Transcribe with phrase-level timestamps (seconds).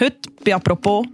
[0.00, 1.06] Heute bei «Apropos»,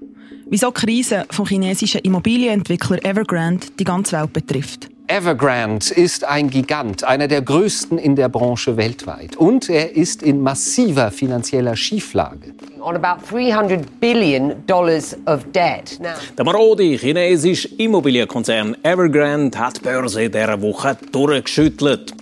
[0.49, 4.89] wieso die Krise vom chinesischen Immobilienentwickler Evergrande die ganze Welt betrifft.
[5.07, 9.37] Evergrande ist ein Gigant, einer der größten in der Branche weltweit.
[9.37, 12.55] Und er ist in massiver finanzieller Schieflage.
[12.81, 15.99] On about 300 billion dollars of debt.
[16.01, 22.15] Now, Der marode chinesische Immobilienkonzern Evergrande hat die Börse dieser Woche durchgeschüttelt.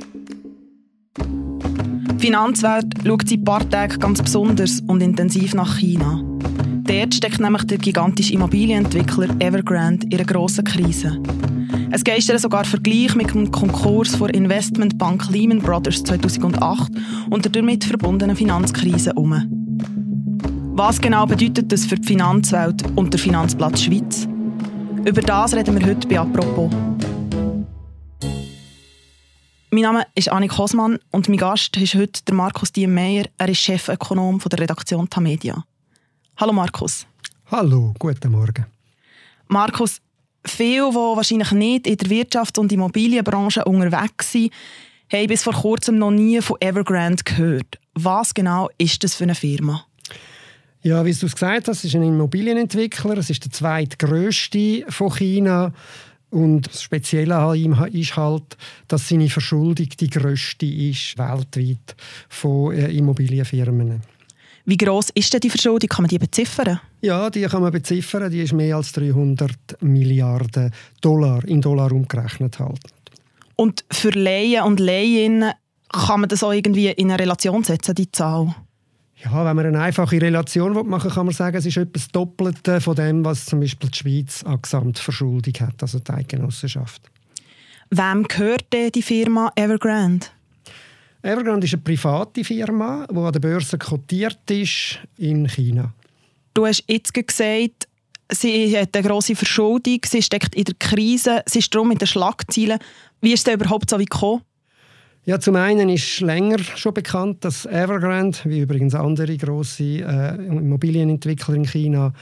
[1.18, 6.27] Die Finanzwelt schaut seit ein paar Tagen ganz besonders und intensiv nach China.
[6.88, 11.20] Dort steckt nämlich der gigantische Immobilienentwickler Evergrande in einer grossen Krise.
[11.90, 16.90] Es geistern sogar Vergleich mit dem Konkurs der Investmentbank Lehman Brothers 2008
[17.28, 19.34] und der damit verbundenen Finanzkrise um.
[20.76, 24.26] Was genau bedeutet das für die Finanzwelt und der Finanzplatz Schweiz?
[25.04, 26.72] Über das reden wir heute bei «Apropos».
[29.70, 33.26] Mein Name ist Annik Hosmann und mein Gast ist heute der Markus Diemeyer.
[33.36, 35.64] Er ist Chefökonom der Redaktion Tamedia.
[36.40, 37.04] Hallo Markus.
[37.50, 38.64] Hallo, guten Morgen.
[39.48, 40.00] Markus,
[40.44, 44.52] viele, die wahrscheinlich nicht in der Wirtschafts- und Immobilienbranche unterwegs sind,
[45.12, 47.80] haben bis vor kurzem noch nie von Evergrande gehört.
[47.94, 49.84] Was genau ist das für eine Firma?
[50.82, 53.18] Ja, wie du es gesagt hast, ist ein Immobilienentwickler.
[53.18, 55.72] Es ist der zweitgrößte von China.
[56.30, 61.96] Und das Spezielle an ihm ist halt, dass seine Verschuldung die grösste ist weltweit
[62.28, 64.02] von äh, Immobilienfirmen.
[64.68, 65.88] Wie groß ist denn die Verschuldung?
[65.88, 66.78] Kann man die beziffern?
[67.00, 68.30] Ja, die kann man beziffern.
[68.30, 72.78] Die ist mehr als 300 Milliarden Dollar in Dollar umgerechnet halt.
[73.56, 75.52] Und für Laien und Laien
[75.90, 78.54] kann man das auch irgendwie in eine Relation setzen, die Zahl?
[79.24, 82.82] Ja, wenn man eine einfache Relation machen will, kann man sagen, es ist etwas Doppelte
[82.82, 87.10] von dem, was zum Beispiel die Schweiz an Gesamtverschuldung hat, also die Eidgenossenschaft.
[87.88, 90.26] Wem gehört denn die Firma Evergrande?
[91.22, 95.92] Evergrande ist eine private Firma, die an der Börse kotiert ist in China.
[96.54, 97.88] Du hast jetzt gesagt,
[98.30, 102.06] sie hat eine grosse Verschuldung, sie steckt in der Krise, sie ist darum in den
[102.06, 102.78] Schlagzeilen.
[103.20, 104.42] Wie ist es überhaupt so gekommen?
[105.24, 111.54] Ja, zum einen ist länger schon bekannt, dass Evergrande, wie übrigens andere grosse äh, Immobilienentwickler
[111.54, 112.14] in China,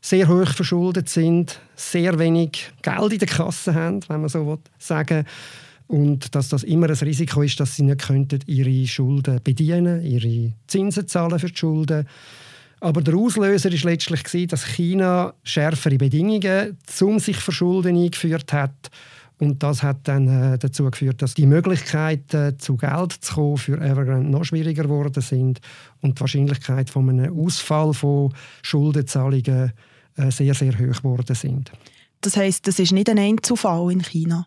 [0.00, 5.24] sehr hoch verschuldet sind, sehr wenig Geld in der Kasse haben, wenn man so sagen
[5.86, 10.52] und dass das immer ein Risiko ist, dass sie nicht könnten ihre Schulden bedienen, ihre
[10.66, 12.08] Zinsen zahlen für die Schulden.
[12.80, 18.90] Aber der Auslöser ist letztlich dass China schärfere Bedingungen zum sich verschulden eingeführt hat
[19.38, 23.80] und das hat dann äh, dazu geführt, dass die Möglichkeiten, zu Geld zu kommen, für
[23.80, 25.60] Evergrande noch schwieriger geworden sind
[26.00, 29.72] und die Wahrscheinlichkeit von einem Ausfall von Schuldenzahlungen
[30.16, 31.72] äh, sehr, sehr hoch geworden sind.
[32.20, 34.46] Das heißt, das ist nicht ein Einzelfall in China?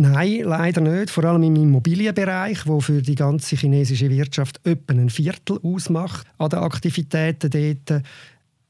[0.00, 1.10] Nein, leider nicht.
[1.10, 6.50] Vor allem im Immobilienbereich, wo für die ganze chinesische Wirtschaft etwa ein Viertel ausmacht an
[6.50, 8.04] den Aktivitäten dort.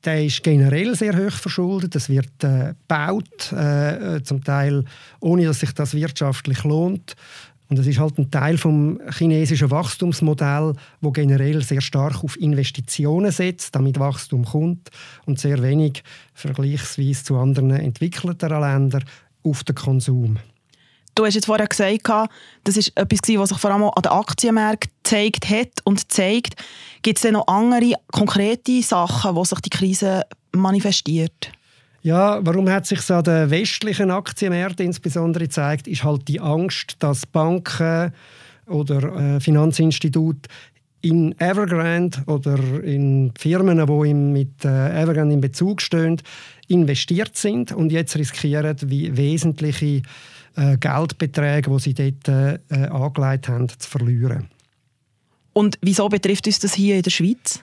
[0.06, 1.94] Der ist generell sehr hoch verschuldet.
[1.96, 4.86] Es wird äh, gebaut, äh, zum Teil
[5.20, 7.14] ohne, dass sich das wirtschaftlich lohnt.
[7.68, 10.72] Und es ist halt ein Teil vom chinesischen Wachstumsmodell,
[11.02, 14.88] wo generell sehr stark auf Investitionen setzt, damit Wachstum kommt
[15.26, 16.02] und sehr wenig
[16.32, 19.04] vergleichsweise zu anderen entwickelteren Ländern
[19.42, 20.38] auf den Konsum.
[21.18, 22.30] Du hast jetzt vorher gesagt,
[22.62, 26.54] das ist etwas, was sich vor allem an den Aktienmärkten gezeigt hat und zeigt.
[27.02, 31.50] Gibt es denn noch andere konkrete Sachen, wo sich die Krise manifestiert?
[32.02, 37.26] Ja, warum hat sich an den westlichen Aktienmärkten insbesondere gezeigt, ist halt die Angst, dass
[37.26, 38.12] Banken
[38.68, 40.48] oder äh, Finanzinstitute
[41.08, 46.20] in Evergrande oder in Firmen, die mit äh, Evergrande in Bezug stehen,
[46.68, 50.02] investiert sind und jetzt riskieren, wie wesentliche
[50.56, 52.28] äh, Geldbeträge, die sie dort
[52.70, 54.48] äh, angelegt haben, zu verlieren.
[55.54, 57.62] Und wieso betrifft uns das hier in der Schweiz?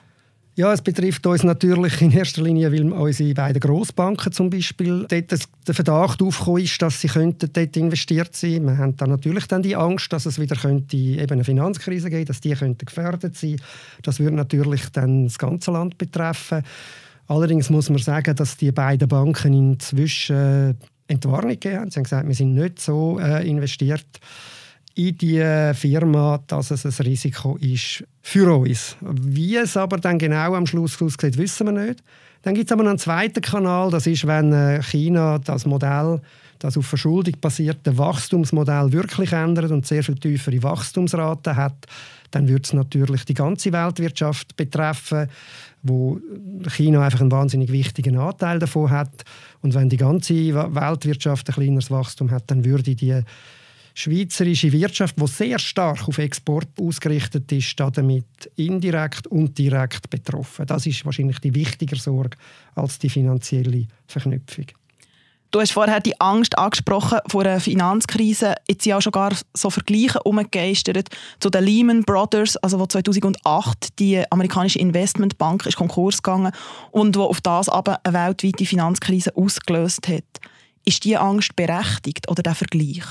[0.58, 5.30] Ja, es betrifft uns natürlich in erster Linie, weil unsere beiden Grossbanken zum Beispiel dort
[5.68, 8.64] der Verdacht aufgekommen ist, dass sie könnten dort investiert sein.
[8.64, 12.24] Wir haben dann natürlich dann die Angst, dass es wieder könnte eben eine Finanzkrise geben,
[12.24, 13.60] dass die könnten gefährdet sein.
[14.02, 16.62] Das würde natürlich dann das ganze Land betreffen.
[17.26, 21.90] Allerdings muss man sagen, dass die beiden Banken inzwischen Entwarnung gegeben haben.
[21.90, 24.06] Sie haben gesagt, wir sind nicht so äh, investiert
[24.96, 28.96] in die Firma, dass es ein Risiko ist für uns.
[29.00, 32.02] Wie es aber dann genau am Schluss aussieht, wissen wir nicht.
[32.42, 36.20] Dann gibt es aber einen zweiten Kanal, das ist, wenn äh, China das Modell,
[36.58, 41.86] das auf Verschuldung basierte Wachstumsmodell wirklich ändert und sehr viel tiefere Wachstumsraten hat,
[42.30, 45.28] dann wird es natürlich die ganze Weltwirtschaft betreffen,
[45.82, 46.18] wo
[46.68, 49.24] China einfach einen wahnsinnig wichtigen Anteil davon hat.
[49.60, 53.22] Und wenn die ganze Weltwirtschaft ein kleineres Wachstum hat, dann würde die
[53.96, 58.26] schweizerische Wirtschaft, die sehr stark auf Export ausgerichtet ist, damit
[58.56, 60.66] indirekt und direkt betroffen.
[60.66, 62.36] Das ist wahrscheinlich die wichtigere Sorge
[62.74, 64.66] als die finanzielle Verknüpfung.
[65.50, 68.56] Du hast vorher die Angst angesprochen vor einer Finanzkrise.
[68.68, 71.08] Jetzt sind auch schon gar so Vergleiche umgegeistert
[71.40, 76.52] zu den Lehman Brothers, also wo 2008 die amerikanische Investmentbank ist Konkurs gegangen
[76.90, 80.24] und wo auf das aber eine weltweite Finanzkrise ausgelöst hat.
[80.84, 83.04] Ist diese Angst berechtigt oder der Vergleich?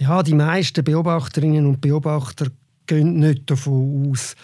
[0.00, 2.46] Ja, die meisten Beobachterinnen und Beobachter
[2.86, 4.36] gehen nicht davon aus,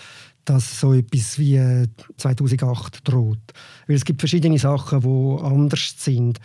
[0.45, 1.87] dass so etwas wie
[2.17, 3.39] 2008 droht.
[3.87, 6.41] Weil es gibt verschiedene Sachen, die anders sind.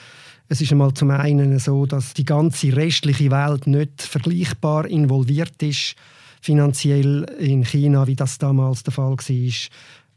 [0.48, 5.96] Es ist einmal zum einen so, dass die ganze restliche Welt nicht vergleichbar involviert ist,
[6.40, 9.54] finanziell in China, wie das damals der Fall war,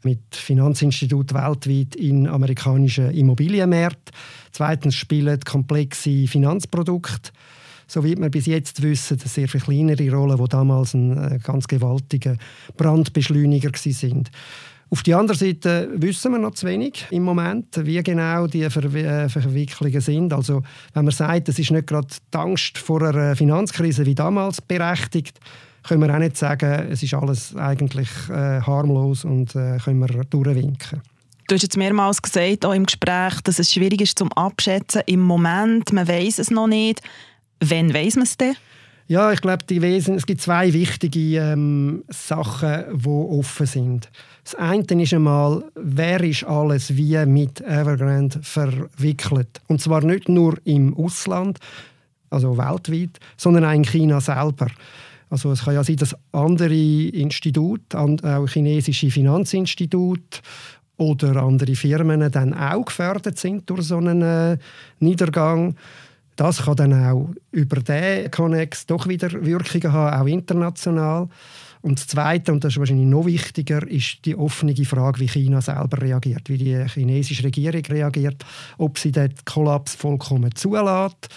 [0.03, 4.15] mit Finanzinstituten weltweit in amerikanischen Immobilienmärkten.
[4.51, 7.31] Zweitens spielen komplexe Finanzprodukte
[7.93, 11.67] so wie wir bis jetzt wissen, sehr viel kleinere Rolle, die damals ein äh, ganz
[11.67, 12.37] gewaltiger
[12.75, 14.31] Brandbeschleuniger sind.
[14.89, 18.83] Auf der anderen Seite wissen wir noch zu wenig im Moment, wie genau die Ver
[18.95, 20.33] äh, Verwicklungen sind.
[20.33, 20.63] Also
[20.93, 25.39] wenn man sagt, es ist nicht gerade die Angst vor einer Finanzkrise wie damals berechtigt,
[25.83, 30.23] können wir auch nicht sagen, es ist alles eigentlich äh, harmlos und äh, können wir
[30.25, 31.01] durchwinken.
[31.47, 35.01] Du hast jetzt mehrmals gesagt, auch im Gespräch, dass es schwierig ist zum Abschätzen.
[35.05, 37.01] Im Moment, man weiß es noch nicht.
[37.59, 38.55] Wann weiß man es denn?
[39.07, 44.09] Ja, ich glaube, die Wesen, es gibt zwei wichtige ähm, Sachen, die offen sind.
[44.45, 49.61] Das eine ist einmal, wer ist alles wie mit Evergrande verwickelt?
[49.67, 51.59] Und zwar nicht nur im Ausland,
[52.29, 54.67] also weltweit, sondern auch in China selber.
[55.29, 60.39] Also es kann ja sein, dass andere Institute, auch chinesische Finanzinstitute
[60.97, 64.57] oder andere Firmen dann auch gefördert sind durch so einen äh,
[64.99, 65.75] Niedergang.
[66.35, 71.27] Das kann dann auch über den Connex doch wieder Wirkungen haben, auch international.
[71.81, 75.61] Und das Zweite, und das ist wahrscheinlich noch wichtiger, ist die offene Frage, wie China
[75.61, 78.43] selber reagiert, wie die chinesische Regierung reagiert,
[78.77, 81.29] ob sie den Kollaps vollkommen zulässt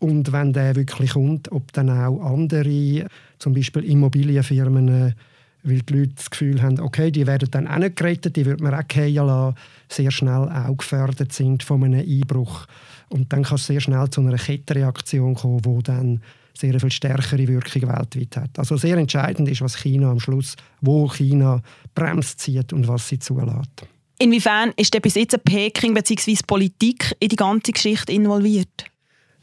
[0.00, 3.06] und wenn der wirklich kommt, ob dann auch andere,
[3.38, 5.14] zum Beispiel Immobilienfirmen,
[5.62, 8.60] weil die Leute das Gefühl haben, okay, die werden dann auch nicht gerettet, die wird
[8.60, 9.54] man auch fallen lassen,
[9.88, 12.66] sehr schnell auch gefördert sind von einem Einbruch.
[13.08, 16.20] Und dann kann es sehr schnell zu einer Kettenreaktion kommen, die dann
[16.56, 18.58] sehr viel stärkere Wirkung weltweit hat.
[18.58, 21.62] Also sehr entscheidend ist, was China am Schluss, wo China
[21.94, 23.86] bremst zieht und was sie zulässt.
[24.18, 26.36] Inwiefern ist denn bis jetzt Peking bzw.
[26.46, 28.84] Politik in die ganze Geschichte involviert?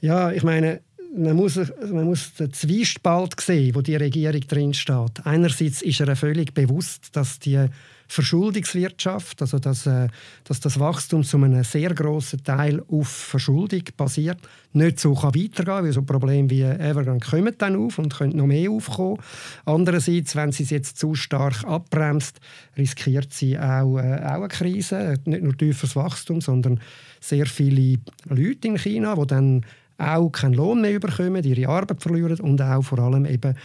[0.02, 0.81] Ja, ich meine,
[1.15, 1.59] man muss,
[1.92, 5.25] man muss den Zwiespalt sehen, wo die Regierung drin steht.
[5.25, 7.68] Einerseits ist er völlig bewusst, dass die
[8.07, 10.07] Verschuldungswirtschaft, also dass, äh,
[10.45, 14.38] dass das Wachstum zu einem sehr großen Teil auf Verschuldung basiert,
[14.74, 18.48] nicht so kann weitergehen weil so Probleme wie Evergrande kommen dann auf und können noch
[18.48, 19.18] mehr aufkommen.
[19.65, 22.39] Andererseits, wenn sie es jetzt zu stark abbremst,
[22.77, 26.80] riskiert sie auch, äh, auch eine Krise, nicht nur tieferes Wachstum, sondern
[27.19, 28.00] sehr viele
[28.30, 29.65] Leute in China, die dann
[29.97, 33.55] auch keinen Lohn mehr bekommen, ihre Arbeit verlieren und auch vor allem eben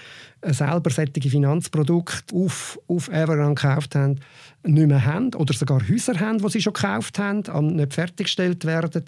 [0.43, 4.19] selber solche Finanzprodukte auf, auf Evergrande gekauft haben,
[4.65, 8.65] nicht mehr haben oder sogar Häuser haben, die sie schon gekauft haben, und nicht fertiggestellt
[8.65, 9.05] werden.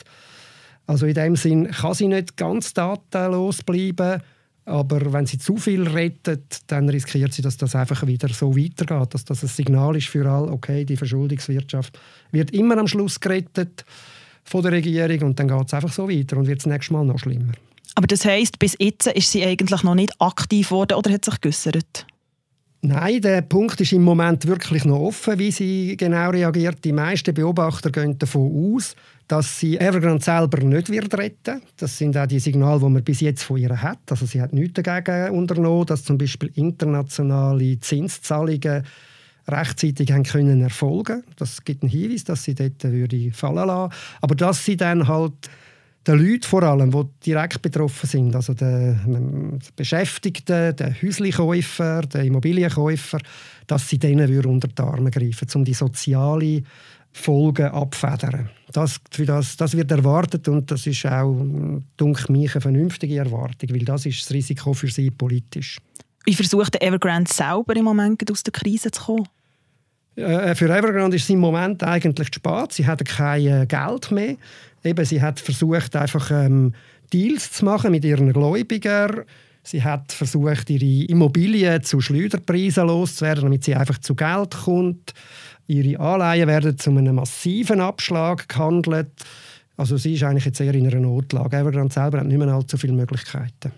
[0.86, 4.20] Also in dem Sinn kann sie nicht ganz datenlos bleiben,
[4.66, 9.14] aber wenn sie zu viel rettet, dann riskiert sie, dass das einfach wieder so weitergeht,
[9.14, 11.98] dass das ein Signal ist für alle, okay, die Verschuldungswirtschaft
[12.32, 13.84] wird immer am Schluss gerettet
[14.44, 17.04] von der Regierung und dann geht es einfach so weiter und wird das nächste Mal
[17.04, 17.52] noch schlimmer.
[17.94, 21.40] Aber das heisst, bis jetzt ist sie eigentlich noch nicht aktiv geworden oder hat sich
[21.40, 22.06] geäussert?
[22.86, 26.84] Nein, der Punkt ist im Moment wirklich noch offen, wie sie genau reagiert.
[26.84, 28.94] Die meisten Beobachter gehen davon aus,
[29.26, 33.20] dass sie Evergrande selber nicht wird retten Das sind auch die Signale, die man bis
[33.20, 34.00] jetzt von ihr hat.
[34.10, 38.84] Also sie hat nichts dagegen unternommen, dass zum Beispiel internationale Zinszahlungen
[39.48, 41.22] rechtzeitig haben können erfolgen.
[41.36, 43.92] Das gibt einen Hinweis, dass sie dort würde fallen lassen.
[44.20, 45.50] Aber dass sie dann halt
[46.06, 53.18] den Leuten vor allem, die direkt betroffen sind, also den Beschäftigten, den Häuslichkäufer, den Immobilienkäufer,
[53.66, 56.66] dass sie denen unter die Arme greifen, um die sozialen
[57.12, 58.50] Folgen abfedern.
[58.72, 61.32] Das, das, das wird erwartet und das ist auch,
[61.98, 65.78] denke mich, eine vernünftige Erwartung, weil das ist das Risiko für sie politisch.
[66.24, 69.28] Wie versucht Evergrande selber im Moment aus der Krise zu kommen?
[70.16, 72.72] Äh, für Evergrande ist es im Moment eigentlich zu spät.
[72.72, 74.36] Sie haben kein äh, Geld mehr.
[74.82, 76.74] Eben, sie hat versucht, einfach ähm,
[77.12, 79.24] Deals zu machen mit ihren Gläubigern.
[79.62, 85.14] Sie hat versucht, ihre Immobilien zu Schleuderpreisen loszuwerden, damit sie einfach zu Geld kommt.
[85.66, 89.08] Ihre Anleihen werden zu einem massiven Abschlag gehandelt.
[89.76, 91.56] Also sie ist eigentlich jetzt eher in einer Notlage.
[91.56, 93.72] Evergrande selber hat nicht mehr allzu viele Möglichkeiten.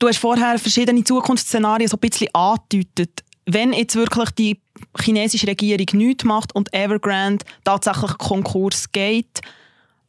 [0.00, 3.22] Du hast vorher verschiedene Zukunftsszenarien so ein bisschen angedeutet.
[3.44, 4.58] Wenn jetzt wirklich die
[4.98, 9.42] chinesische Regierung nichts macht und Evergrande tatsächlich Konkurs geht,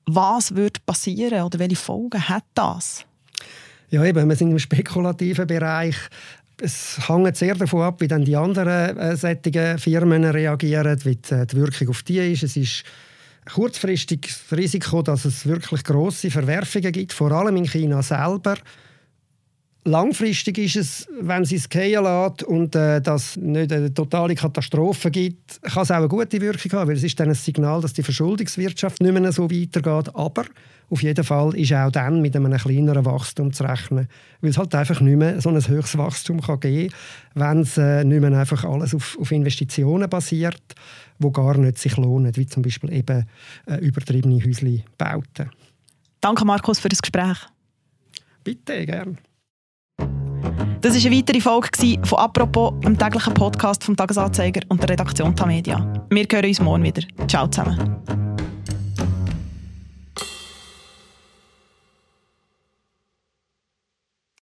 [0.06, 3.06] was wird passieren oder welche Folgen hat das?
[3.90, 5.98] Ja, eben, wir sind im spekulativen Bereich.
[6.62, 11.46] Es hängt sehr davon ab, wie dann die anderen äh, Firmen reagieren, wie die, äh,
[11.46, 12.44] die Wirkung auf die ist.
[12.44, 12.84] Es ist
[13.54, 18.56] kurzfristig das Risiko, dass es wirklich große Verwerfungen gibt, vor allem in China selber.
[19.84, 25.10] Langfristig ist es, wenn sie es gehen lässt und äh, das nicht eine totale Katastrophe
[25.10, 27.94] gibt, kann es auch eine gute Wirkung haben, weil es ist dann ein Signal, dass
[27.94, 30.16] die Verschuldungswirtschaft nicht mehr so weitergeht.
[30.16, 30.46] Aber
[30.92, 34.08] auf jeden Fall ist auch dann mit einem kleineren Wachstum zu rechnen,
[34.42, 36.94] weil es halt einfach nicht mehr so ein höchstes Wachstum kann geben
[37.34, 40.62] kann, wenn es äh, nicht mehr einfach alles auf, auf Investitionen basiert,
[41.18, 43.26] wo gar nicht sich lohnen, wie zum Beispiel eben
[43.66, 45.50] äh, übertriebene Häusli bauten.
[46.20, 47.38] Danke Markus für das Gespräch.
[48.44, 49.16] Bitte, gerne.
[50.82, 51.70] Das war eine weitere Folge
[52.04, 56.06] von «Apropos», einem täglichen Podcast vom «Tagesanzeiger» und der Redaktion Tamedia.
[56.10, 57.04] Wir hören uns morgen wieder.
[57.28, 58.21] Ciao zusammen.